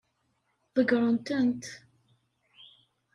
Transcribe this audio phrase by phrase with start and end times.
[0.75, 1.63] Ḍeggṛen-tent.